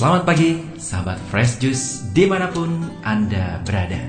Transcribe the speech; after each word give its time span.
Selamat 0.00 0.24
pagi, 0.24 0.56
sahabat 0.80 1.20
Fresh 1.28 1.60
Juice 1.60 2.08
di 2.16 2.24
mana 2.24 2.48
pun 2.48 2.72
Anda 3.04 3.60
berada. 3.60 4.00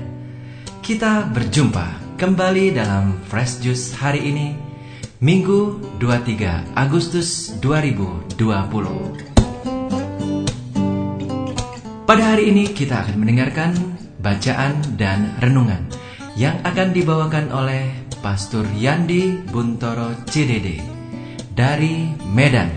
Kita 0.80 1.28
berjumpa 1.28 2.16
kembali 2.16 2.72
dalam 2.72 3.20
Fresh 3.28 3.60
Juice 3.60 3.92
hari 4.00 4.24
ini, 4.24 4.56
Minggu 5.20 5.92
23 6.00 6.80
Agustus 6.80 7.52
2020. 7.60 8.40
Pada 12.08 12.22
hari 12.24 12.48
ini 12.48 12.72
kita 12.72 13.04
akan 13.04 13.16
mendengarkan 13.20 13.76
bacaan 14.16 14.96
dan 14.96 15.36
renungan 15.44 15.92
yang 16.40 16.56
akan 16.64 16.96
dibawakan 16.96 17.52
oleh 17.52 17.92
Pastor 18.24 18.64
Yandi 18.80 19.44
Buntoro 19.44 20.16
CDD 20.24 20.80
dari 21.52 22.16
Medan. 22.32 22.72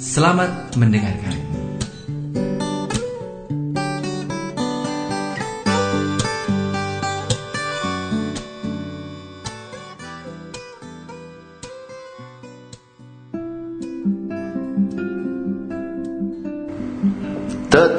Selamat 0.00 0.72
mendengarkan. 0.80 1.49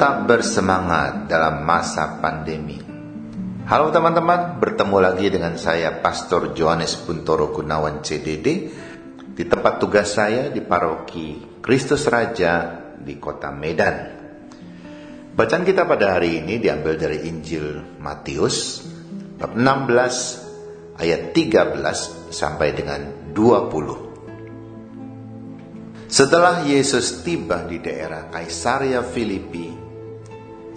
Tetap 0.02 0.25
bersemangat 0.25 1.30
dalam 1.30 1.61
masa 1.61 2.17
pandemi. 2.17 2.81
Halo 3.69 3.94
teman-teman, 3.94 4.57
bertemu 4.57 4.97
lagi 4.97 5.30
dengan 5.30 5.53
saya 5.61 6.02
Pastor 6.02 6.57
Johannes 6.57 6.97
Buntoro 7.05 7.53
Gunawan 7.53 8.02
CDD 8.02 8.66
di 9.13 9.44
tempat 9.45 9.77
tugas 9.77 10.17
saya 10.17 10.49
di 10.49 10.57
paroki 10.66 11.61
Kristus 11.61 12.09
Raja 12.09 12.81
di 12.97 13.22
kota 13.22 13.53
Medan. 13.53 14.09
Bacaan 15.38 15.61
kita 15.61 15.85
pada 15.85 16.17
hari 16.17 16.41
ini 16.41 16.57
diambil 16.57 16.97
dari 16.97 17.29
Injil 17.29 18.02
Matius 18.02 18.81
bab 19.38 19.53
16 19.53 20.97
ayat 20.97 21.29
13 21.29 22.33
sampai 22.33 22.73
dengan 22.73 23.29
20. 23.38 26.09
Setelah 26.09 26.66
Yesus 26.66 27.22
tiba 27.22 27.69
di 27.69 27.77
daerah 27.77 28.33
Kaisaria 28.33 29.05
Filipi, 29.05 29.80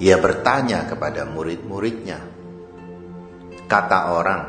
ia 0.02 0.18
bertanya 0.18 0.90
kepada 0.90 1.22
murid-muridnya, 1.22 2.18
"Kata 3.70 4.10
orang, 4.10 4.42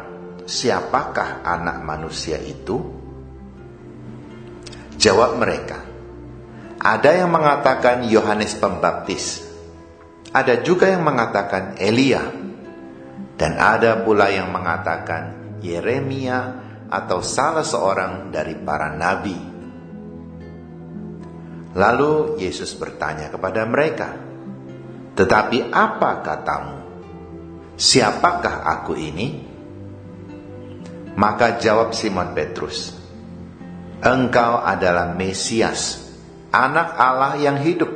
siapakah 0.45 1.45
Anak 1.45 1.85
Manusia 1.85 2.41
itu?" 2.41 2.81
Jawab 4.97 5.37
mereka, 5.37 5.85
"Ada 6.81 7.21
yang 7.21 7.29
mengatakan 7.29 8.09
Yohanes 8.09 8.57
Pembaptis, 8.57 9.45
ada 10.33 10.65
juga 10.65 10.89
yang 10.89 11.05
mengatakan 11.05 11.77
Elia, 11.77 12.25
dan 13.37 13.59
ada 13.61 14.01
pula 14.01 14.33
yang 14.33 14.49
mengatakan 14.49 15.57
Yeremia 15.61 16.39
atau 16.89 17.21
salah 17.21 17.61
seorang 17.61 18.33
dari 18.33 18.57
para 18.57 18.89
nabi." 18.89 19.53
Lalu 21.75 22.39
Yesus 22.39 22.71
bertanya 22.79 23.27
kepada 23.27 23.67
mereka, 23.67 24.24
"Tetapi 25.15 25.71
apa 25.71 26.11
katamu? 26.19 26.77
Siapakah 27.75 28.67
aku 28.67 28.93
ini?" 28.99 29.27
Maka 31.15 31.55
jawab 31.55 31.95
Simon 31.95 32.35
Petrus, 32.35 32.91
"Engkau 34.03 34.59
adalah 34.59 35.15
Mesias, 35.15 36.11
Anak 36.51 36.99
Allah 36.99 37.39
yang 37.39 37.55
hidup." 37.59 37.91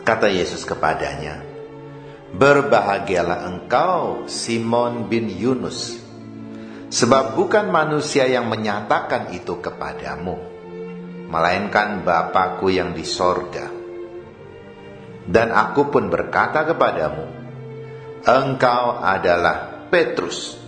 Kata 0.00 0.32
Yesus 0.32 0.64
kepadanya, 0.64 1.44
"Berbahagialah 2.32 3.44
engkau, 3.44 4.24
Simon 4.24 5.04
bin 5.12 5.28
Yunus, 5.28 6.00
sebab 6.88 7.36
bukan 7.36 7.68
manusia 7.68 8.24
yang 8.24 8.48
menyatakan 8.48 9.36
itu 9.36 9.60
kepadamu." 9.60 10.50
melainkan 11.30 12.02
Bapakku 12.02 12.74
yang 12.74 12.90
di 12.90 13.06
sorga. 13.06 13.79
Dan 15.30 15.54
aku 15.54 15.94
pun 15.94 16.10
berkata 16.10 16.66
kepadamu, 16.66 17.22
engkau 18.26 18.98
adalah 18.98 19.86
Petrus, 19.86 20.58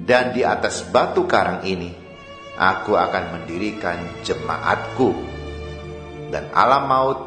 dan 0.00 0.32
di 0.32 0.40
atas 0.40 0.88
batu 0.88 1.28
karang 1.28 1.60
ini 1.68 1.92
aku 2.56 2.96
akan 2.96 3.36
mendirikan 3.36 4.24
jemaatku, 4.24 5.12
dan 6.32 6.48
alam 6.56 6.88
maut 6.88 7.18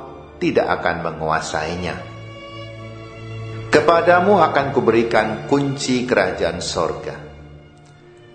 tidak 0.41 0.81
akan 0.81 1.05
menguasainya. 1.05 1.95
Kepadamu 3.69 4.41
akan 4.41 4.73
kuberikan 4.73 5.45
kunci 5.45 6.09
kerajaan 6.09 6.65
sorga. 6.65 7.13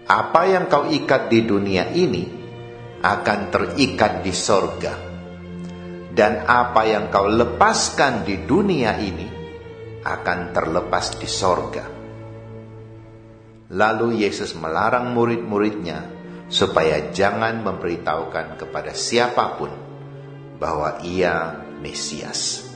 Apa 0.07 0.43
yang 0.47 0.71
kau 0.71 0.87
ikat 0.87 1.27
di 1.27 1.43
dunia 1.43 1.91
ini, 1.91 2.31
akan 3.03 3.41
terikat 3.51 4.23
di 4.23 4.31
sorga. 4.31 5.10
Dan 6.11 6.43
apa 6.45 6.83
yang 6.91 7.07
kau 7.09 7.31
lepaskan 7.31 8.27
di 8.27 8.43
dunia 8.43 8.99
ini 8.99 9.29
akan 10.03 10.39
terlepas 10.51 11.17
di 11.21 11.29
sorga. 11.31 11.87
Lalu 13.71 14.27
Yesus 14.27 14.59
melarang 14.59 15.15
murid-muridnya 15.15 16.03
supaya 16.51 17.15
jangan 17.15 17.63
memberitahukan 17.63 18.59
kepada 18.59 18.91
siapa 18.91 19.55
pun 19.55 19.71
bahwa 20.59 20.99
ia 21.07 21.63
Mesias. 21.79 22.67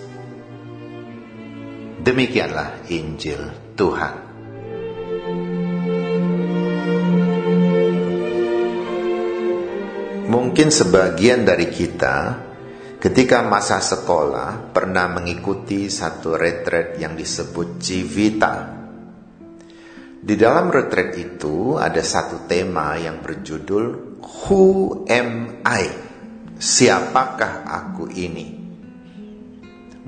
Demikianlah 2.00 2.86
Injil 2.88 3.74
Tuhan. 3.74 4.14
Mungkin 10.24 10.68
sebagian 10.70 11.44
dari 11.44 11.68
kita 11.68 12.38
ketika 13.04 13.44
masa 13.44 13.84
sekolah 13.84 14.72
pernah 14.72 15.12
mengikuti 15.12 15.92
satu 15.92 16.40
retret 16.40 16.96
yang 16.96 17.12
disebut 17.12 17.76
Civita. 17.76 18.72
Di 20.24 20.40
dalam 20.40 20.72
retret 20.72 21.12
itu 21.20 21.76
ada 21.76 22.00
satu 22.00 22.48
tema 22.48 22.96
yang 22.96 23.20
berjudul 23.20 24.16
Who 24.24 24.64
am 25.04 25.60
I? 25.68 25.84
Siapakah 26.56 27.68
aku 27.68 28.08
ini? 28.08 28.56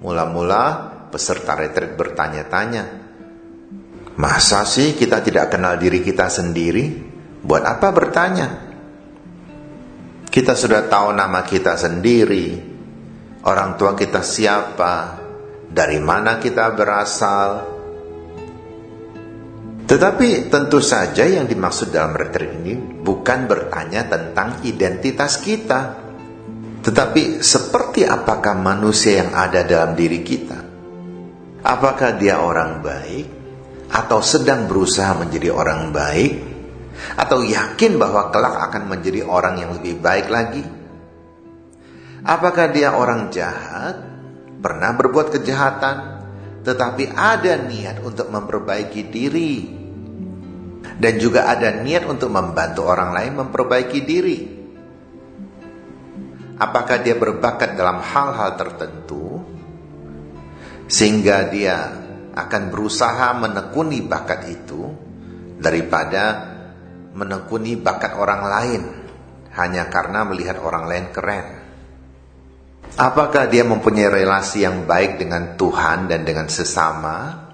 Mula-mula 0.01 0.65
peserta 1.13 1.53
retret 1.53 2.01
bertanya-tanya, 2.01 3.05
Masa 4.17 4.65
sih 4.65 4.97
kita 4.97 5.21
tidak 5.21 5.53
kenal 5.53 5.77
diri 5.77 6.01
kita 6.01 6.33
sendiri? 6.33 6.89
Buat 7.45 7.69
apa 7.69 7.93
bertanya? 7.93 8.49
Kita 10.33 10.57
sudah 10.57 10.89
tahu 10.89 11.13
nama 11.13 11.45
kita 11.45 11.77
sendiri, 11.77 12.76
orang 13.47 13.79
tua 13.79 13.95
kita 13.95 14.27
siapa, 14.27 15.23
dari 15.71 16.03
mana 16.03 16.43
kita 16.43 16.75
berasal. 16.75 17.51
Tetapi 19.87 20.51
tentu 20.51 20.83
saja 20.83 21.23
yang 21.23 21.47
dimaksud 21.47 21.95
dalam 21.95 22.19
retreat 22.19 22.59
ini 22.59 22.75
bukan 22.75 23.47
bertanya 23.47 24.11
tentang 24.11 24.67
identitas 24.67 25.39
kita, 25.39 25.95
tetapi 26.83 27.39
seperti 27.39 28.03
apakah 28.03 28.59
manusia 28.59 29.23
yang 29.23 29.31
ada 29.31 29.63
dalam 29.63 29.95
diri 29.95 30.27
kita. 30.27 30.59
Apakah 31.63 32.19
dia 32.19 32.43
orang 32.43 32.83
baik 32.83 33.27
atau 33.87 34.19
sedang 34.23 34.67
berusaha 34.67 35.15
menjadi 35.15 35.55
orang 35.55 35.95
baik 35.95 36.35
atau 37.15 37.47
yakin 37.47 37.95
bahwa 37.95 38.35
kelak 38.35 38.71
akan 38.71 38.91
menjadi 38.91 39.23
orang 39.23 39.63
yang 39.63 39.71
lebih 39.79 40.03
baik 40.03 40.27
lagi? 40.31 40.76
Apakah 42.27 42.75
dia 42.75 42.91
orang 42.91 43.31
jahat, 43.31 44.03
pernah 44.59 44.91
berbuat 44.99 45.31
kejahatan, 45.31 45.97
tetapi 46.67 47.15
ada 47.15 47.55
niat 47.55 48.03
untuk 48.03 48.35
memperbaiki 48.35 49.03
diri, 49.07 49.55
dan 50.99 51.23
juga 51.23 51.47
ada 51.47 51.71
niat 51.71 52.03
untuk 52.03 52.35
membantu 52.35 52.83
orang 52.83 53.15
lain 53.15 53.33
memperbaiki 53.47 54.01
diri? 54.03 54.39
Apakah 56.59 56.99
dia 56.99 57.15
berbakat 57.15 57.79
dalam 57.79 58.03
hal-hal 58.03 58.59
tertentu, 58.59 59.47
sehingga 60.91 61.47
dia 61.47 61.95
akan 62.35 62.63
berusaha 62.75 63.39
menekuni 63.39 64.03
bakat 64.03 64.51
itu 64.51 64.83
daripada 65.63 66.43
menekuni 67.15 67.79
bakat 67.79 68.19
orang 68.19 68.43
lain 68.51 68.83
hanya 69.55 69.87
karena 69.87 70.27
melihat 70.27 70.59
orang 70.59 70.91
lain 70.91 71.07
keren? 71.15 71.56
Apakah 72.97 73.45
dia 73.53 73.61
mempunyai 73.61 74.09
relasi 74.09 74.65
yang 74.65 74.89
baik 74.89 75.21
dengan 75.21 75.53
Tuhan 75.53 76.09
dan 76.09 76.25
dengan 76.25 76.49
sesama? 76.49 77.45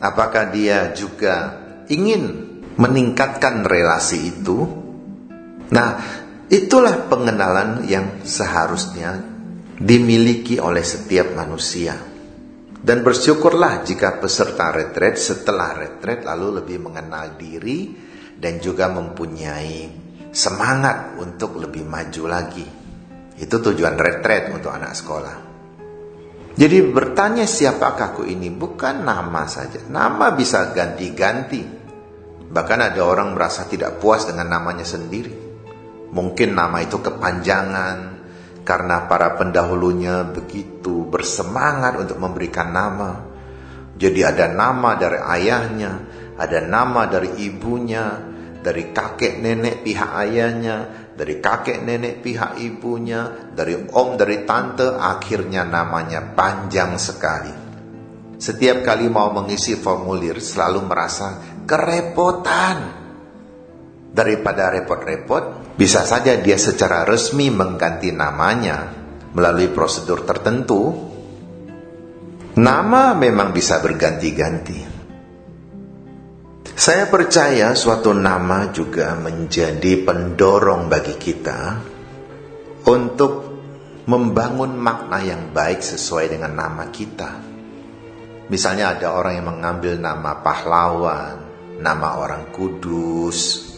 Apakah 0.00 0.48
dia 0.48 0.96
juga 0.96 1.52
ingin 1.92 2.40
meningkatkan 2.80 3.60
relasi 3.60 4.32
itu? 4.32 4.64
Nah, 5.68 5.88
itulah 6.48 7.12
pengenalan 7.12 7.84
yang 7.84 8.24
seharusnya 8.24 9.20
dimiliki 9.76 10.56
oleh 10.56 10.80
setiap 10.80 11.36
manusia. 11.36 11.92
Dan 12.72 13.04
bersyukurlah 13.04 13.84
jika 13.84 14.16
peserta 14.16 14.72
retret 14.72 15.20
setelah 15.20 15.76
retret 15.76 16.24
lalu 16.24 16.64
lebih 16.64 16.88
mengenal 16.88 17.36
diri 17.36 17.92
dan 18.40 18.56
juga 18.64 18.88
mempunyai 18.88 19.92
semangat 20.32 21.20
untuk 21.20 21.60
lebih 21.60 21.84
maju 21.84 22.24
lagi. 22.24 22.81
Itu 23.40 23.62
tujuan 23.62 23.96
retret 23.96 24.52
untuk 24.52 24.72
anak 24.72 24.92
sekolah. 24.92 25.36
Jadi 26.52 26.78
bertanya 26.84 27.48
siapakah 27.48 28.12
aku 28.12 28.28
ini 28.28 28.52
bukan 28.52 29.08
nama 29.08 29.48
saja. 29.48 29.80
Nama 29.88 30.36
bisa 30.36 30.76
ganti-ganti. 30.76 31.64
Bahkan 32.52 32.78
ada 32.92 33.00
orang 33.00 33.32
merasa 33.32 33.64
tidak 33.64 33.96
puas 33.96 34.28
dengan 34.28 34.52
namanya 34.52 34.84
sendiri. 34.84 35.32
Mungkin 36.12 36.52
nama 36.52 36.84
itu 36.84 37.00
kepanjangan, 37.00 38.20
karena 38.68 39.08
para 39.10 39.34
pendahulunya 39.40 40.28
begitu 40.28 41.08
bersemangat 41.08 41.98
untuk 41.98 42.20
memberikan 42.20 42.68
nama. 42.68 43.24
Jadi 43.96 44.20
ada 44.20 44.52
nama 44.52 44.92
dari 45.00 45.18
ayahnya, 45.18 45.92
ada 46.36 46.58
nama 46.60 47.08
dari 47.08 47.32
ibunya, 47.42 48.20
dari 48.62 48.94
kakek 48.94 49.42
nenek 49.42 49.82
pihak 49.82 50.10
ayahnya, 50.26 51.01
dari 51.12 51.38
kakek 51.38 51.84
nenek 51.84 52.24
pihak 52.24 52.56
ibunya, 52.58 53.52
dari 53.52 53.76
om, 53.76 54.16
dari 54.16 54.48
tante, 54.48 54.88
akhirnya 54.96 55.62
namanya 55.68 56.32
panjang 56.32 56.96
sekali. 56.96 57.52
Setiap 58.42 58.82
kali 58.82 59.06
mau 59.06 59.30
mengisi 59.30 59.78
formulir 59.78 60.42
selalu 60.42 60.80
merasa 60.82 61.38
kerepotan. 61.62 63.00
Daripada 64.12 64.68
repot-repot, 64.68 65.72
bisa 65.78 66.04
saja 66.04 66.36
dia 66.36 66.60
secara 66.60 67.06
resmi 67.08 67.48
mengganti 67.48 68.12
namanya 68.12 68.92
melalui 69.32 69.72
prosedur 69.72 70.28
tertentu. 70.28 70.92
Nama 72.52 73.16
memang 73.16 73.56
bisa 73.56 73.80
berganti-ganti. 73.80 75.01
Saya 76.82 77.06
percaya 77.06 77.78
suatu 77.78 78.10
nama 78.10 78.74
juga 78.74 79.14
menjadi 79.14 80.02
pendorong 80.02 80.90
bagi 80.90 81.14
kita 81.14 81.78
untuk 82.90 83.32
membangun 84.10 84.74
makna 84.82 85.22
yang 85.22 85.54
baik 85.54 85.78
sesuai 85.78 86.34
dengan 86.34 86.58
nama 86.58 86.90
kita. 86.90 87.38
Misalnya 88.50 88.98
ada 88.98 89.14
orang 89.14 89.38
yang 89.38 89.46
mengambil 89.46 89.94
nama 89.94 90.42
pahlawan, 90.42 91.34
nama 91.78 92.18
orang 92.18 92.50
kudus, 92.50 93.70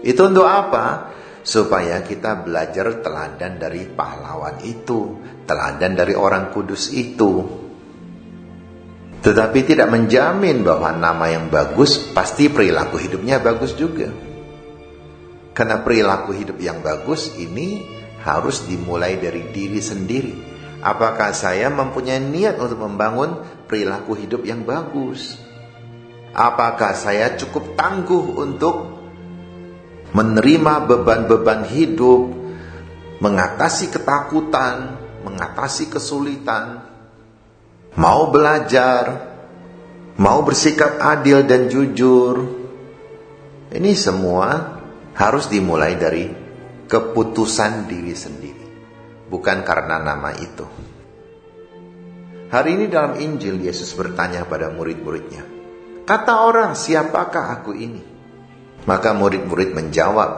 itu 0.00 0.24
untuk 0.24 0.48
apa? 0.48 1.12
Supaya 1.44 2.00
kita 2.00 2.40
belajar 2.40 3.04
teladan 3.04 3.60
dari 3.60 3.84
pahlawan 3.84 4.64
itu, 4.64 5.20
teladan 5.44 5.92
dari 5.92 6.16
orang 6.16 6.48
kudus 6.56 6.88
itu. 6.88 7.65
Tetapi 9.26 9.66
tidak 9.66 9.90
menjamin 9.90 10.62
bahwa 10.62 10.94
nama 10.94 11.26
yang 11.26 11.50
bagus 11.50 11.98
pasti 12.14 12.46
perilaku 12.46 12.94
hidupnya 12.94 13.42
bagus 13.42 13.74
juga. 13.74 14.06
Karena 15.50 15.82
perilaku 15.82 16.30
hidup 16.30 16.62
yang 16.62 16.78
bagus 16.78 17.34
ini 17.34 17.82
harus 18.22 18.62
dimulai 18.70 19.18
dari 19.18 19.50
diri 19.50 19.82
sendiri. 19.82 20.34
Apakah 20.78 21.34
saya 21.34 21.66
mempunyai 21.74 22.22
niat 22.22 22.54
untuk 22.62 22.78
membangun 22.86 23.42
perilaku 23.66 24.14
hidup 24.14 24.46
yang 24.46 24.62
bagus? 24.62 25.34
Apakah 26.30 26.94
saya 26.94 27.34
cukup 27.34 27.74
tangguh 27.74 28.38
untuk 28.38 28.94
menerima 30.14 30.86
beban-beban 30.86 31.66
hidup, 31.66 32.30
mengatasi 33.18 33.90
ketakutan, 33.90 35.02
mengatasi 35.26 35.90
kesulitan, 35.90 36.85
mau 37.96 38.28
belajar, 38.28 39.04
mau 40.20 40.44
bersikap 40.44 41.00
adil 41.00 41.44
dan 41.48 41.72
jujur. 41.72 42.36
Ini 43.72 43.92
semua 43.96 44.78
harus 45.16 45.48
dimulai 45.48 45.96
dari 45.96 46.24
keputusan 46.86 47.88
diri 47.88 48.14
sendiri, 48.14 48.66
bukan 49.26 49.64
karena 49.66 49.98
nama 49.98 50.30
itu. 50.36 50.66
Hari 52.46 52.78
ini 52.78 52.86
dalam 52.86 53.18
Injil 53.18 53.58
Yesus 53.58 53.90
bertanya 53.98 54.46
pada 54.46 54.70
murid-muridnya, 54.70 55.42
"Kata 56.06 56.46
orang, 56.46 56.78
siapakah 56.78 57.58
aku 57.58 57.74
ini?" 57.74 58.02
Maka 58.86 59.10
murid-murid 59.18 59.74
menjawab, 59.74 60.30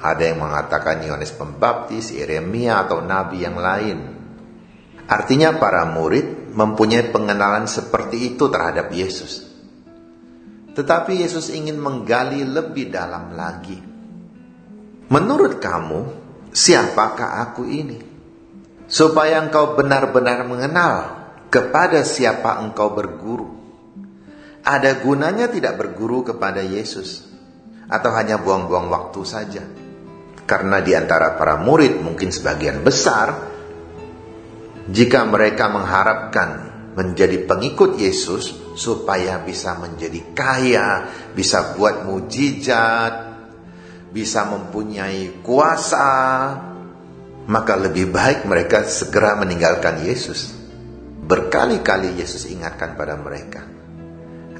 ada 0.00 0.22
yang 0.24 0.40
mengatakan 0.40 1.04
Yohanes 1.04 1.36
Pembaptis, 1.36 2.08
Yeremia 2.08 2.88
atau 2.88 3.04
nabi 3.04 3.44
yang 3.44 3.60
lain. 3.60 3.98
Artinya 5.04 5.60
para 5.60 5.84
murid 5.84 6.41
mempunyai 6.52 7.08
pengenalan 7.08 7.64
seperti 7.64 8.36
itu 8.36 8.52
terhadap 8.52 8.92
Yesus. 8.92 9.48
Tetapi 10.72 11.20
Yesus 11.20 11.52
ingin 11.52 11.76
menggali 11.76 12.44
lebih 12.44 12.88
dalam 12.88 13.36
lagi. 13.36 13.76
Menurut 15.12 15.60
kamu, 15.60 16.00
siapakah 16.52 17.44
aku 17.44 17.68
ini? 17.68 18.00
Supaya 18.88 19.40
engkau 19.40 19.76
benar-benar 19.76 20.44
mengenal 20.48 20.94
kepada 21.52 22.00
siapa 22.04 22.60
engkau 22.64 22.96
berguru. 22.96 23.48
Ada 24.64 25.00
gunanya 25.04 25.52
tidak 25.52 25.76
berguru 25.76 26.24
kepada 26.24 26.64
Yesus 26.64 27.28
atau 27.92 28.08
hanya 28.16 28.40
buang-buang 28.40 28.88
waktu 28.88 29.20
saja. 29.28 29.64
Karena 30.48 30.80
di 30.80 30.96
antara 30.96 31.36
para 31.36 31.60
murid 31.60 32.00
mungkin 32.00 32.32
sebagian 32.32 32.80
besar 32.80 33.51
jika 34.90 35.22
mereka 35.28 35.70
mengharapkan 35.70 36.72
menjadi 36.92 37.48
pengikut 37.48 37.96
Yesus 37.96 38.74
supaya 38.76 39.40
bisa 39.40 39.78
menjadi 39.80 40.20
kaya, 40.36 40.88
bisa 41.32 41.76
buat 41.76 42.04
mujizat, 42.04 43.32
bisa 44.12 44.44
mempunyai 44.44 45.40
kuasa, 45.40 46.12
maka 47.48 47.74
lebih 47.80 48.12
baik 48.12 48.44
mereka 48.44 48.84
segera 48.84 49.40
meninggalkan 49.40 50.04
Yesus. 50.04 50.52
Berkali-kali 51.22 52.18
Yesus 52.18 52.50
ingatkan 52.50 52.98
pada 52.98 53.16
mereka, 53.16 53.64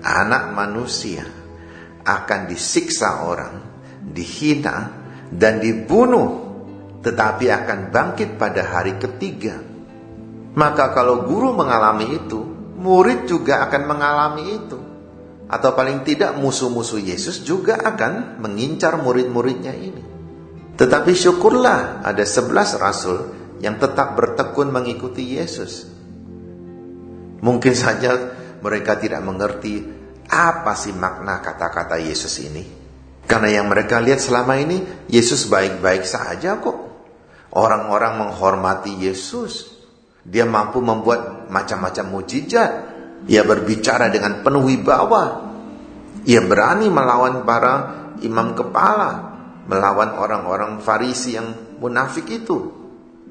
anak 0.01 0.55
manusia 0.57 1.27
akan 2.03 2.41
disiksa 2.49 3.29
orang, 3.29 3.55
dihina, 4.01 4.89
dan 5.29 5.61
dibunuh, 5.61 6.55
tetapi 7.05 7.45
akan 7.51 7.79
bangkit 7.93 8.41
pada 8.41 8.63
hari 8.73 8.97
ketiga. 8.97 9.72
Maka 10.53 10.93
kalau 10.93 11.25
guru 11.25 11.57
mengalami 11.57 12.21
itu, 12.21 12.41
murid 12.77 13.25
juga 13.25 13.65
akan 13.65 13.83
mengalami 13.89 14.45
itu. 14.53 14.79
Atau 15.49 15.77
paling 15.77 16.05
tidak 16.05 16.37
musuh-musuh 16.41 17.01
Yesus 17.01 17.45
juga 17.45 17.81
akan 17.81 18.41
mengincar 18.41 19.01
murid-muridnya 19.01 19.73
ini. 19.77 20.03
Tetapi 20.77 21.13
syukurlah 21.13 22.01
ada 22.01 22.25
sebelas 22.25 22.73
rasul 22.81 23.33
yang 23.61 23.77
tetap 23.77 24.17
bertekun 24.17 24.73
mengikuti 24.73 25.37
Yesus. 25.37 25.89
Mungkin 27.43 27.75
saja 27.77 28.17
mereka 28.65 28.97
tidak 28.97 29.21
mengerti 29.21 29.83
apa 30.33 30.73
sih 30.73 30.97
makna 30.97 31.45
kata-kata 31.45 32.01
Yesus 32.01 32.41
ini? 32.41 32.65
Karena 33.29 33.63
yang 33.63 33.67
mereka 33.73 34.01
lihat 34.01 34.21
selama 34.21 34.61
ini, 34.61 35.09
Yesus 35.09 35.49
baik-baik 35.49 36.05
saja 36.05 36.61
kok. 36.61 36.79
Orang-orang 37.53 38.21
menghormati 38.21 38.93
Yesus. 38.97 39.72
Dia 40.23 40.47
mampu 40.47 40.79
membuat 40.79 41.51
macam-macam 41.51 42.05
mujizat. 42.11 42.71
Ia 43.27 43.43
berbicara 43.47 44.11
dengan 44.11 44.43
penuh 44.43 44.63
wibawa. 44.67 45.25
Ia 46.27 46.43
berani 46.47 46.87
melawan 46.91 47.43
para 47.43 47.75
imam 48.23 48.55
kepala, 48.55 49.11
melawan 49.67 50.15
orang-orang 50.15 50.79
Farisi 50.79 51.35
yang 51.35 51.79
munafik 51.83 52.31
itu. 52.31 52.59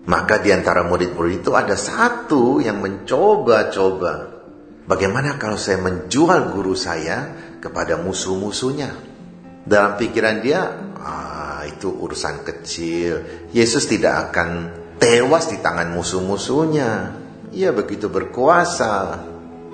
Maka 0.07 0.41
di 0.41 0.49
antara 0.51 0.83
murid-murid 0.83 1.45
itu 1.45 1.53
ada 1.53 1.77
satu 1.77 2.57
yang 2.59 2.81
mencoba-coba 2.81 4.31
Bagaimana 4.91 5.37
kalau 5.37 5.55
saya 5.55 5.77
menjual 5.79 6.51
guru 6.51 6.73
saya 6.73 7.31
kepada 7.61 8.01
musuh-musuhnya? 8.01 8.91
Dalam 9.61 9.93
pikiran 9.93 10.41
dia, 10.41 10.67
ah, 10.97 11.61
itu 11.69 11.87
urusan 11.87 12.41
kecil. 12.41 13.45
Yesus 13.53 13.85
tidak 13.85 14.33
akan 14.33 14.49
tewas 15.01 15.49
di 15.49 15.57
tangan 15.57 15.89
musuh-musuhnya. 15.97 16.91
Ia 17.57 17.73
begitu 17.73 18.13
berkuasa. 18.13 19.25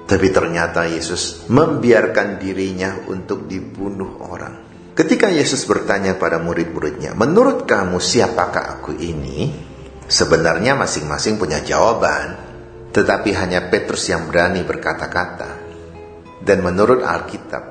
Tapi 0.08 0.28
ternyata 0.32 0.88
Yesus 0.88 1.52
membiarkan 1.52 2.40
dirinya 2.40 2.96
untuk 3.12 3.44
dibunuh 3.44 4.24
orang. 4.24 4.64
Ketika 4.96 5.28
Yesus 5.28 5.68
bertanya 5.68 6.16
pada 6.16 6.40
murid-muridnya, 6.40 7.12
"Menurut 7.12 7.68
kamu 7.68 8.00
siapakah 8.00 8.80
aku 8.80 8.96
ini?" 8.96 9.52
Sebenarnya 10.08 10.80
masing-masing 10.80 11.36
punya 11.36 11.60
jawaban. 11.60 12.48
Tetapi 12.96 13.30
hanya 13.36 13.68
Petrus 13.68 14.08
yang 14.08 14.32
berani 14.32 14.64
berkata-kata. 14.64 15.68
Dan 16.40 16.64
menurut 16.64 17.04
Alkitab, 17.04 17.64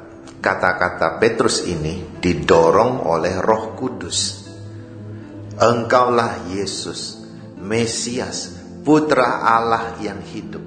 kata-kata 0.45 1.17
Petrus 1.17 1.65
ini 1.65 2.21
didorong 2.21 3.09
oleh 3.09 3.41
Roh 3.41 3.73
Kudus. 3.73 4.45
Engkaulah 5.57 6.53
Yesus, 6.53 7.25
Mesias, 7.57 8.53
putra 8.85 9.43
Allah 9.43 9.97
yang 10.05 10.21
hidup. 10.21 10.63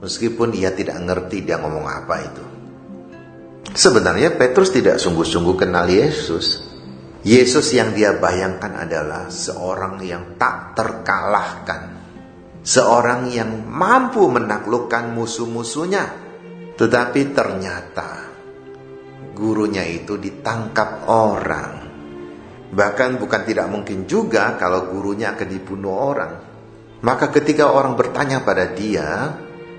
Meskipun 0.00 0.54
ia 0.54 0.70
tidak 0.70 1.02
ngerti 1.02 1.42
dia 1.42 1.58
ngomong 1.58 1.86
apa 1.88 2.14
itu. 2.22 2.44
Sebenarnya 3.74 4.38
Petrus 4.38 4.70
tidak 4.70 5.02
sungguh-sungguh 5.02 5.56
kenal 5.58 5.90
Yesus. 5.90 6.62
Yesus 7.24 7.72
yang 7.74 7.96
dia 7.96 8.14
bayangkan 8.20 8.84
adalah 8.84 9.32
seorang 9.32 9.98
yang 10.04 10.36
tak 10.38 10.76
terkalahkan. 10.78 11.82
Seorang 12.60 13.32
yang 13.32 13.64
mampu 13.66 14.28
menaklukkan 14.30 15.10
musuh-musuhnya. 15.10 16.04
Tetapi 16.76 17.20
ternyata 17.32 18.10
gurunya 19.34 19.82
itu 19.88 20.20
ditangkap 20.20 21.10
orang. 21.10 21.83
Bahkan 22.74 23.22
bukan 23.22 23.42
tidak 23.46 23.70
mungkin 23.70 24.10
juga 24.10 24.58
kalau 24.58 24.90
gurunya 24.90 25.38
akan 25.38 25.46
dibunuh 25.46 25.94
orang. 25.94 26.32
Maka 27.06 27.30
ketika 27.30 27.70
orang 27.70 27.94
bertanya 27.94 28.42
pada 28.42 28.66
dia 28.74 29.30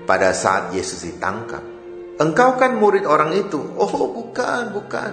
pada 0.08 0.32
saat 0.32 0.72
Yesus 0.72 1.04
ditangkap, 1.04 1.60
engkau 2.16 2.56
kan 2.56 2.80
murid 2.80 3.04
orang 3.04 3.36
itu. 3.36 3.60
Oh 3.76 3.92
bukan, 4.16 4.72
bukan. 4.72 5.10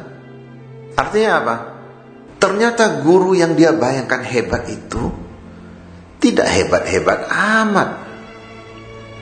Artinya 0.96 1.32
apa? 1.44 1.56
Ternyata 2.40 3.04
guru 3.04 3.36
yang 3.36 3.58
dia 3.60 3.76
bayangkan 3.76 4.24
hebat 4.24 4.64
itu 4.72 5.12
tidak 6.24 6.48
hebat-hebat 6.48 7.28
amat. 7.60 7.90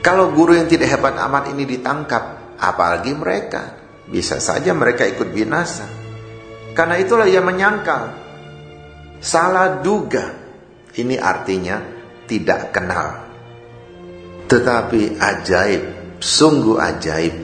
Kalau 0.06 0.30
guru 0.30 0.54
yang 0.54 0.70
tidak 0.70 0.86
hebat 0.94 1.18
amat 1.18 1.50
ini 1.50 1.66
ditangkap, 1.66 2.54
apalagi 2.62 3.10
mereka, 3.14 3.74
bisa 4.06 4.38
saja 4.38 4.70
mereka 4.70 5.02
ikut 5.06 5.34
binasa. 5.34 5.86
Karena 6.74 6.98
itulah 6.98 7.26
ia 7.26 7.42
menyangkal. 7.42 8.21
Salah 9.22 9.78
duga. 9.78 10.34
Ini 10.98 11.14
artinya 11.14 11.78
tidak 12.26 12.74
kenal. 12.74 13.22
Tetapi 14.50 15.22
ajaib, 15.22 15.82
sungguh 16.18 16.76
ajaib. 16.82 17.36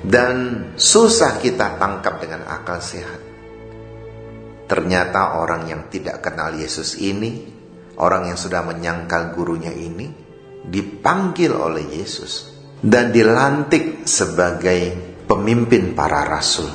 Dan 0.00 0.34
susah 0.80 1.36
kita 1.44 1.76
tangkap 1.76 2.24
dengan 2.24 2.48
akal 2.48 2.80
sehat. 2.80 3.20
Ternyata 4.64 5.36
orang 5.44 5.68
yang 5.68 5.92
tidak 5.92 6.24
kenal 6.24 6.56
Yesus 6.56 6.96
ini, 6.96 7.52
orang 8.00 8.32
yang 8.32 8.40
sudah 8.40 8.64
menyangkal 8.64 9.36
gurunya 9.36 9.76
ini, 9.76 10.08
dipanggil 10.64 11.52
oleh 11.52 12.00
Yesus 12.00 12.48
dan 12.80 13.12
dilantik 13.12 14.08
sebagai 14.08 14.96
pemimpin 15.28 15.92
para 15.92 16.24
rasul. 16.24 16.68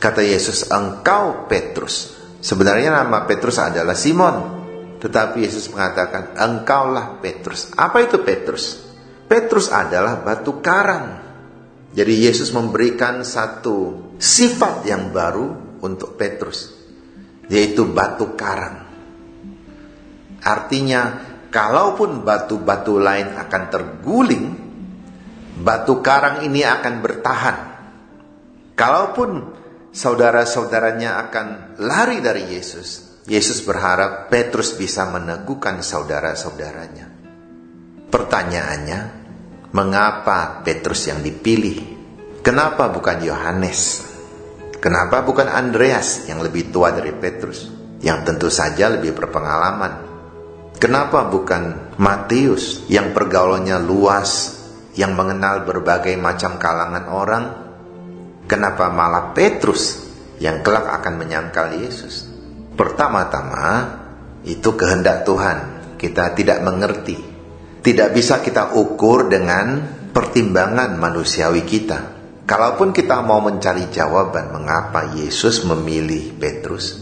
Kata 0.00 0.20
Yesus, 0.24 0.68
"Engkau 0.72 1.44
Petrus." 1.44 2.17
Sebenarnya 2.38 2.94
nama 2.94 3.26
Petrus 3.26 3.58
adalah 3.58 3.98
Simon. 3.98 4.58
Tetapi 4.98 5.46
Yesus 5.46 5.70
mengatakan, 5.70 6.34
engkaulah 6.34 7.22
Petrus. 7.22 7.70
Apa 7.78 8.02
itu 8.02 8.18
Petrus? 8.22 8.82
Petrus 9.30 9.70
adalah 9.70 10.18
batu 10.22 10.58
karang. 10.58 11.22
Jadi 11.94 12.14
Yesus 12.26 12.50
memberikan 12.50 13.22
satu 13.22 14.10
sifat 14.18 14.86
yang 14.86 15.14
baru 15.14 15.78
untuk 15.82 16.18
Petrus. 16.18 16.74
Yaitu 17.46 17.86
batu 17.90 18.34
karang. 18.34 18.86
Artinya, 20.42 21.02
kalaupun 21.50 22.22
batu-batu 22.22 22.98
lain 22.98 23.34
akan 23.34 23.62
terguling, 23.70 24.44
batu 25.58 25.98
karang 25.98 26.46
ini 26.46 26.62
akan 26.62 26.94
bertahan. 27.02 27.56
Kalaupun 28.78 29.30
saudara-saudaranya 29.92 31.20
akan 31.28 31.46
lari 31.80 32.20
dari 32.20 32.54
Yesus, 32.54 33.20
Yesus 33.28 33.60
berharap 33.60 34.32
Petrus 34.32 34.72
bisa 34.72 35.04
meneguhkan 35.12 35.84
saudara-saudaranya. 35.84 37.06
Pertanyaannya, 38.08 39.00
mengapa 39.76 40.64
Petrus 40.64 41.12
yang 41.12 41.20
dipilih? 41.20 41.76
Kenapa 42.40 42.88
bukan 42.88 43.20
Yohanes? 43.20 44.08
Kenapa 44.80 45.20
bukan 45.20 45.44
Andreas 45.44 46.24
yang 46.24 46.40
lebih 46.40 46.72
tua 46.72 46.88
dari 46.88 47.12
Petrus? 47.12 47.68
Yang 48.00 48.18
tentu 48.24 48.48
saja 48.48 48.88
lebih 48.88 49.12
berpengalaman. 49.12 50.08
Kenapa 50.80 51.28
bukan 51.28 51.92
Matius 52.00 52.88
yang 52.88 53.12
pergaulannya 53.12 53.76
luas, 53.82 54.56
yang 54.96 55.12
mengenal 55.18 55.68
berbagai 55.68 56.16
macam 56.16 56.56
kalangan 56.56 57.04
orang? 57.12 57.44
Kenapa 58.48 58.88
malah 58.88 59.36
Petrus 59.36 60.08
yang 60.40 60.64
kelak 60.64 60.88
akan 60.88 61.20
menyangkal 61.20 61.76
Yesus? 61.76 62.24
Pertama-tama 62.72 64.00
itu 64.48 64.72
kehendak 64.72 65.28
Tuhan. 65.28 65.58
Kita 66.00 66.32
tidak 66.32 66.64
mengerti. 66.64 67.20
Tidak 67.84 68.08
bisa 68.08 68.40
kita 68.40 68.72
ukur 68.72 69.28
dengan 69.28 69.84
pertimbangan 70.16 70.96
manusiawi 70.96 71.62
kita. 71.68 72.16
Kalaupun 72.48 72.96
kita 72.96 73.20
mau 73.20 73.44
mencari 73.44 73.92
jawaban 73.92 74.56
mengapa 74.56 75.12
Yesus 75.12 75.68
memilih 75.68 76.32
Petrus, 76.40 76.96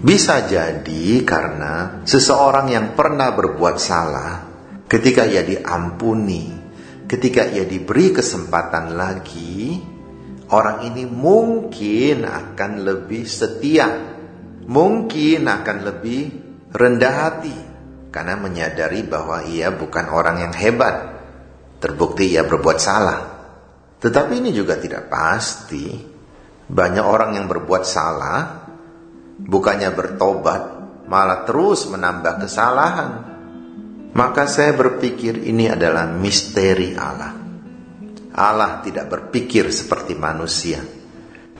bisa 0.00 0.48
jadi 0.48 1.20
karena 1.28 2.00
seseorang 2.08 2.72
yang 2.72 2.96
pernah 2.96 3.36
berbuat 3.36 3.76
salah, 3.76 4.40
ketika 4.88 5.28
ia 5.28 5.44
diampuni, 5.44 6.48
ketika 7.04 7.44
ia 7.44 7.68
diberi 7.68 8.08
kesempatan 8.08 8.96
lagi, 8.96 9.89
orang 10.50 10.86
ini 10.86 11.06
mungkin 11.06 12.26
akan 12.26 12.72
lebih 12.82 13.24
setia 13.26 14.18
mungkin 14.70 15.50
akan 15.50 15.76
lebih 15.82 16.20
rendah 16.70 17.14
hati 17.26 17.56
karena 18.14 18.38
menyadari 18.38 19.02
bahwa 19.02 19.42
ia 19.46 19.74
bukan 19.74 20.10
orang 20.10 20.46
yang 20.46 20.54
hebat. 20.54 21.18
Terbukti 21.80 22.36
ia 22.36 22.44
berbuat 22.44 22.78
salah. 22.78 23.20
Tetapi 23.98 24.38
ini 24.38 24.50
juga 24.52 24.76
tidak 24.76 25.08
pasti. 25.08 25.88
Banyak 26.70 27.02
orang 27.02 27.34
yang 27.34 27.50
berbuat 27.50 27.82
salah 27.82 28.68
bukannya 29.40 29.90
bertobat, 29.90 30.62
malah 31.08 31.42
terus 31.48 31.88
menambah 31.90 32.46
kesalahan. 32.46 33.10
Maka 34.14 34.46
saya 34.46 34.76
berpikir 34.76 35.40
ini 35.50 35.70
adalah 35.70 36.06
misteri 36.06 36.94
Allah. 36.94 37.39
Allah 38.30 38.78
tidak 38.84 39.10
berpikir 39.10 39.74
seperti 39.74 40.14
manusia. 40.14 40.78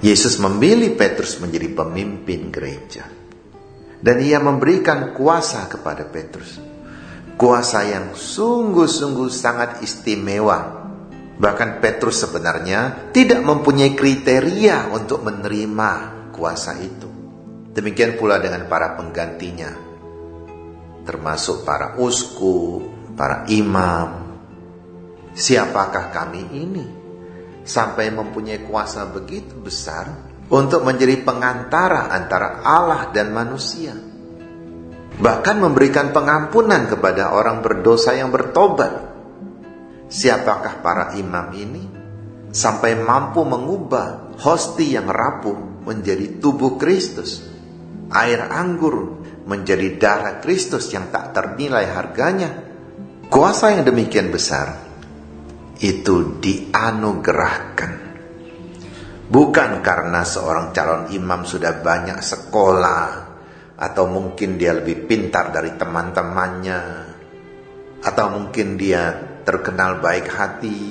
Yesus 0.00 0.40
memilih 0.40 0.96
Petrus 0.96 1.36
menjadi 1.42 1.68
pemimpin 1.76 2.48
gereja. 2.48 3.04
Dan 4.00 4.16
ia 4.24 4.40
memberikan 4.40 5.12
kuasa 5.12 5.68
kepada 5.68 6.08
Petrus. 6.08 6.56
Kuasa 7.36 7.84
yang 7.84 8.16
sungguh-sungguh 8.16 9.28
sangat 9.28 9.84
istimewa. 9.84 10.88
Bahkan 11.36 11.84
Petrus 11.84 12.24
sebenarnya 12.24 13.12
tidak 13.12 13.44
mempunyai 13.44 13.92
kriteria 13.92 14.92
untuk 14.92 15.24
menerima 15.24 15.90
kuasa 16.32 16.80
itu. 16.80 17.08
Demikian 17.76 18.16
pula 18.16 18.40
dengan 18.40 18.68
para 18.68 18.96
penggantinya. 18.96 19.72
Termasuk 21.04 21.64
para 21.64 21.96
uskup, 22.00 23.14
para 23.16 23.44
imam. 23.48 24.19
Siapakah 25.34 26.10
kami 26.10 26.42
ini? 26.52 27.00
sampai 27.70 28.10
mempunyai 28.10 28.64
kuasa 28.64 29.08
begitu 29.08 29.54
besar 29.60 30.08
untuk 30.50 30.82
menjadi 30.82 31.22
pengantara 31.22 32.10
antara 32.10 32.64
Allah 32.64 33.14
dan 33.14 33.30
manusia. 33.30 33.94
Bahkan 35.20 35.56
memberikan 35.60 36.16
pengampunan 36.16 36.88
kepada 36.88 37.36
orang 37.36 37.60
berdosa 37.60 38.16
yang 38.16 38.32
bertobat. 38.32 39.12
Siapakah 40.10 40.82
para 40.82 41.04
imam 41.14 41.54
ini? 41.54 41.84
Sampai 42.50 42.98
mampu 42.98 43.46
mengubah 43.46 44.34
hosti 44.42 44.98
yang 44.98 45.06
rapuh 45.06 45.86
menjadi 45.86 46.42
tubuh 46.42 46.74
Kristus. 46.80 47.46
Air 48.10 48.50
anggur 48.50 49.22
menjadi 49.46 49.94
darah 50.02 50.42
Kristus 50.42 50.90
yang 50.90 51.14
tak 51.14 51.30
ternilai 51.30 51.86
harganya. 51.94 52.50
Kuasa 53.30 53.70
yang 53.70 53.86
demikian 53.86 54.34
besar 54.34 54.89
itu 55.80 56.36
dianugerahkan. 56.38 57.92
Bukan 59.30 59.70
karena 59.80 60.26
seorang 60.26 60.74
calon 60.76 61.08
imam 61.14 61.46
sudah 61.46 61.80
banyak 61.80 62.18
sekolah 62.20 63.08
atau 63.80 64.04
mungkin 64.10 64.60
dia 64.60 64.76
lebih 64.76 65.08
pintar 65.08 65.54
dari 65.54 65.72
teman-temannya 65.78 66.82
atau 68.04 68.26
mungkin 68.28 68.76
dia 68.76 69.16
terkenal 69.46 70.04
baik 70.04 70.26
hati. 70.28 70.82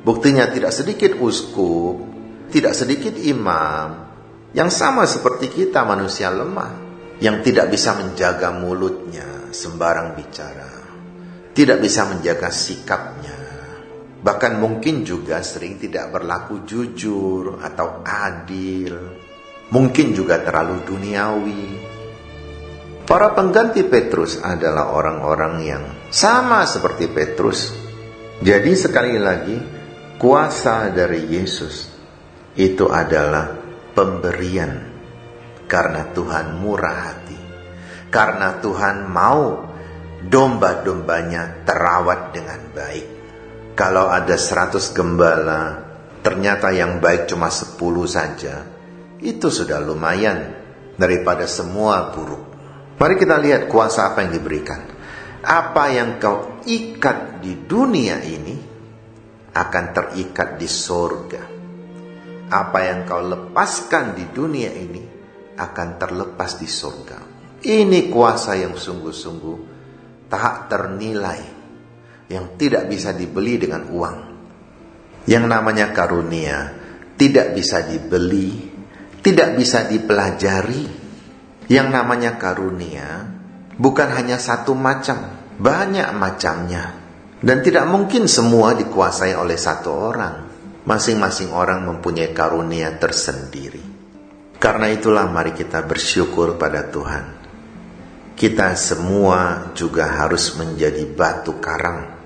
Buktinya 0.00 0.48
tidak 0.48 0.72
sedikit 0.72 1.14
uskup, 1.20 2.00
tidak 2.48 2.72
sedikit 2.74 3.14
imam 3.14 4.10
yang 4.56 4.72
sama 4.72 5.06
seperti 5.06 5.52
kita 5.52 5.86
manusia 5.86 6.32
lemah 6.32 6.72
yang 7.20 7.44
tidak 7.44 7.70
bisa 7.70 7.94
menjaga 7.94 8.50
mulutnya 8.56 9.52
sembarang 9.52 10.16
bicara, 10.16 10.72
tidak 11.52 11.78
bisa 11.84 12.08
menjaga 12.08 12.48
sikapnya, 12.48 13.39
Bahkan 14.20 14.60
mungkin 14.60 15.00
juga 15.00 15.40
sering 15.40 15.80
tidak 15.80 16.12
berlaku 16.12 16.68
jujur 16.68 17.56
atau 17.64 18.04
adil. 18.04 18.92
Mungkin 19.72 20.12
juga 20.12 20.44
terlalu 20.44 20.84
duniawi. 20.84 21.64
Para 23.08 23.32
pengganti 23.32 23.80
Petrus 23.88 24.38
adalah 24.44 24.92
orang-orang 24.92 25.54
yang 25.64 25.84
sama 26.12 26.68
seperti 26.68 27.08
Petrus. 27.08 27.72
Jadi 28.44 28.72
sekali 28.76 29.16
lagi, 29.16 29.56
kuasa 30.20 30.92
dari 30.92 31.24
Yesus 31.26 31.88
itu 32.60 32.92
adalah 32.92 33.56
pemberian 33.96 34.90
karena 35.64 36.12
Tuhan 36.12 36.60
murah 36.60 36.98
hati. 37.08 37.40
Karena 38.10 38.58
Tuhan 38.58 39.06
mau 39.06 39.70
domba-dombanya 40.20 41.62
terawat 41.62 42.34
dengan 42.34 42.60
baik. 42.74 43.19
Kalau 43.74 44.10
ada 44.10 44.36
100 44.36 44.92
gembala, 44.92 45.62
ternyata 46.20 46.68
yang 46.74 47.00
baik 47.00 47.30
cuma 47.30 47.48
10 47.48 47.76
saja, 48.04 48.66
itu 49.20 49.48
sudah 49.48 49.80
lumayan 49.80 50.56
daripada 50.96 51.48
semua 51.48 52.12
buruk. 52.12 52.44
Mari 53.00 53.16
kita 53.16 53.40
lihat 53.40 53.72
kuasa 53.72 54.12
apa 54.12 54.24
yang 54.24 54.32
diberikan. 54.36 54.80
Apa 55.40 55.88
yang 55.88 56.20
kau 56.20 56.60
ikat 56.68 57.40
di 57.40 57.64
dunia 57.64 58.20
ini 58.20 58.56
akan 59.56 59.84
terikat 59.96 60.60
di 60.60 60.68
sorga. 60.68 61.42
Apa 62.50 62.78
yang 62.84 63.08
kau 63.08 63.24
lepaskan 63.24 64.12
di 64.12 64.28
dunia 64.28 64.68
ini 64.68 65.00
akan 65.56 65.88
terlepas 65.96 66.60
di 66.60 66.68
sorga. 66.68 67.18
Ini 67.60 68.08
kuasa 68.12 68.56
yang 68.56 68.76
sungguh-sungguh 68.76 69.58
tak 70.28 70.72
ternilai, 70.72 71.59
yang 72.30 72.54
tidak 72.54 72.86
bisa 72.86 73.10
dibeli 73.10 73.58
dengan 73.58 73.90
uang. 73.90 74.18
Yang 75.26 75.44
namanya 75.50 75.90
karunia 75.90 76.58
tidak 77.18 77.52
bisa 77.58 77.84
dibeli, 77.84 78.70
tidak 79.20 79.58
bisa 79.58 79.84
dipelajari, 79.90 80.86
yang 81.66 81.90
namanya 81.90 82.38
karunia 82.38 83.26
bukan 83.76 84.08
hanya 84.14 84.38
satu 84.38 84.72
macam, 84.78 85.18
banyak 85.58 86.06
macamnya. 86.14 86.96
Dan 87.40 87.64
tidak 87.64 87.88
mungkin 87.88 88.28
semua 88.28 88.76
dikuasai 88.76 89.32
oleh 89.32 89.56
satu 89.56 89.90
orang. 89.90 90.36
Masing-masing 90.80 91.52
orang 91.56 91.88
mempunyai 91.88 92.36
karunia 92.36 93.00
tersendiri. 93.00 93.80
Karena 94.60 94.92
itulah 94.92 95.24
mari 95.24 95.56
kita 95.56 95.80
bersyukur 95.84 96.60
pada 96.60 96.84
Tuhan. 96.88 97.24
Kita 98.36 98.76
semua 98.76 99.72
juga 99.72 100.08
harus 100.20 100.52
menjadi 100.56 101.04
batu 101.08 101.56
karang 101.60 102.19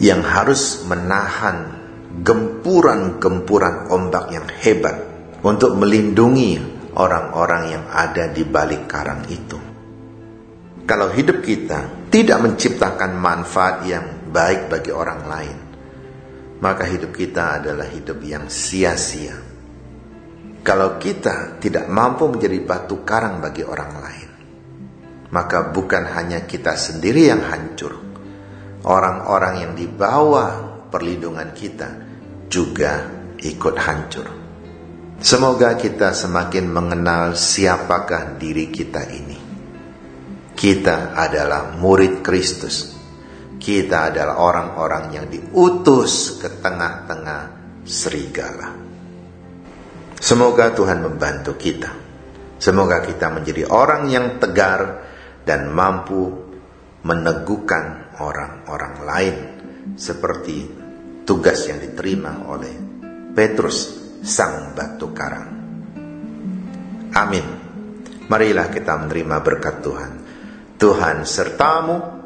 yang 0.00 0.24
harus 0.24 0.82
menahan 0.88 1.76
gempuran-gempuran 2.24 3.92
ombak 3.92 4.32
yang 4.32 4.48
hebat 4.48 4.96
untuk 5.44 5.76
melindungi 5.76 6.56
orang-orang 6.96 7.62
yang 7.78 7.84
ada 7.86 8.32
di 8.32 8.42
balik 8.42 8.88
karang 8.88 9.22
itu. 9.28 9.60
Kalau 10.88 11.12
hidup 11.12 11.44
kita 11.44 12.10
tidak 12.10 12.38
menciptakan 12.42 13.14
manfaat 13.14 13.86
yang 13.86 14.26
baik 14.32 14.66
bagi 14.66 14.90
orang 14.90 15.22
lain, 15.28 15.58
maka 16.58 16.82
hidup 16.88 17.14
kita 17.14 17.62
adalah 17.62 17.86
hidup 17.86 18.18
yang 18.26 18.50
sia-sia. 18.50 19.36
Kalau 20.60 20.98
kita 20.98 21.62
tidak 21.62 21.86
mampu 21.88 22.26
menjadi 22.26 22.58
batu 22.64 23.06
karang 23.06 23.38
bagi 23.38 23.62
orang 23.62 23.92
lain, 23.96 24.30
maka 25.30 25.70
bukan 25.70 26.10
hanya 26.10 26.42
kita 26.44 26.74
sendiri 26.74 27.30
yang 27.30 27.40
hancur, 27.46 28.09
orang-orang 28.84 29.54
yang 29.66 29.72
di 29.76 29.86
bawah 29.88 30.84
perlindungan 30.88 31.52
kita 31.52 31.88
juga 32.48 33.06
ikut 33.40 33.76
hancur. 33.76 34.28
Semoga 35.20 35.76
kita 35.76 36.16
semakin 36.16 36.72
mengenal 36.72 37.36
siapakah 37.36 38.40
diri 38.40 38.72
kita 38.72 39.04
ini. 39.04 39.38
Kita 40.56 41.12
adalah 41.12 41.76
murid 41.76 42.24
Kristus. 42.24 42.96
Kita 43.60 44.08
adalah 44.08 44.40
orang-orang 44.40 45.04
yang 45.12 45.26
diutus 45.28 46.40
ke 46.40 46.48
tengah-tengah 46.64 47.42
serigala. 47.84 48.72
Semoga 50.16 50.72
Tuhan 50.72 51.04
membantu 51.04 51.56
kita. 51.56 51.92
Semoga 52.60 53.04
kita 53.04 53.28
menjadi 53.28 53.68
orang 53.68 54.08
yang 54.08 54.40
tegar 54.40 55.04
dan 55.44 55.72
mampu 55.72 56.28
meneguhkan 57.04 58.09
orang-orang 58.20 58.94
lain 59.02 59.36
seperti 59.96 60.68
tugas 61.24 61.66
yang 61.66 61.80
diterima 61.80 62.46
oleh 62.52 62.74
Petrus 63.32 63.78
sang 64.20 64.76
batu 64.76 65.08
karang. 65.16 65.50
Amin. 67.16 67.46
Marilah 68.30 68.70
kita 68.70 68.94
menerima 68.94 69.36
berkat 69.42 69.82
Tuhan. 69.82 70.12
Tuhan 70.78 71.26
sertamu. 71.26 72.20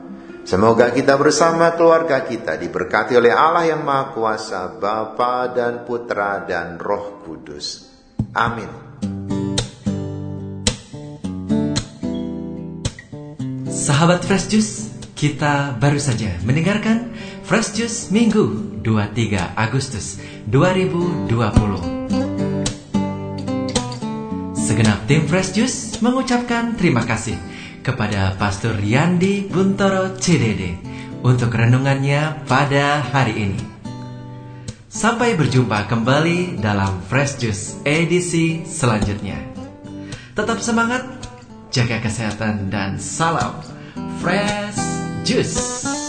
Semoga 0.45 0.93
kita 0.93 1.17
bersama 1.17 1.73
keluarga 1.73 2.21
kita 2.21 2.61
diberkati 2.61 3.17
oleh 3.17 3.33
Allah 3.33 3.65
yang 3.65 3.81
Maha 3.81 4.13
Kuasa, 4.13 4.77
Bapa 4.77 5.49
dan 5.49 5.89
Putra 5.89 6.45
dan 6.45 6.77
Roh 6.77 7.25
Kudus. 7.25 7.89
Amin. 8.37 8.69
Sahabat 13.73 14.21
Fresh 14.29 14.53
Juice, 14.53 14.94
kita 15.15 15.79
baru 15.79 16.03
saja 16.03 16.35
mendengarkan 16.43 17.15
Fresh 17.47 17.79
Juice 17.79 18.11
Minggu 18.11 18.83
23 18.83 19.55
Agustus 19.55 20.19
2020. 20.51 21.31
Segenap 24.59 25.07
tim 25.07 25.23
Fresh 25.31 25.55
Juice 25.55 26.03
mengucapkan 26.03 26.75
terima 26.75 27.07
kasih 27.07 27.39
kepada 27.87 28.35
Pastor 28.35 28.75
Yandi 28.83 29.47
Buntoro 29.47 30.19
CDD 30.19 30.83
untuk 31.23 31.55
renungannya 31.55 32.43
pada 32.51 32.99
hari 33.01 33.35
ini. 33.39 33.61
Sampai 34.91 35.39
berjumpa 35.39 35.87
kembali 35.87 36.59
dalam 36.59 36.99
Fresh 37.07 37.39
Juice 37.39 37.79
edisi 37.87 38.67
selanjutnya. 38.67 39.39
Tetap 40.35 40.59
semangat, 40.59 41.07
jaga 41.71 42.03
kesehatan 42.03 42.67
dan 42.71 42.99
salam 42.99 43.63
Fresh 44.19 44.94
Juice. 45.25 46.04